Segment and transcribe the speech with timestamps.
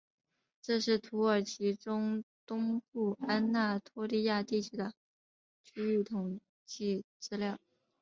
[0.63, 4.95] 这是土耳其中东部安那托利亚地区的
[5.63, 7.59] 区域统计资料。